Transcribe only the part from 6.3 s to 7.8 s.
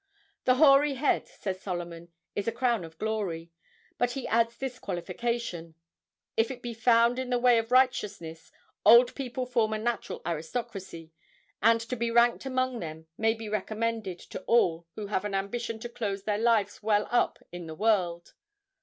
"if it be found in the way of